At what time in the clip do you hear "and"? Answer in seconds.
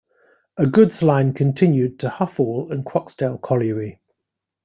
2.71-2.83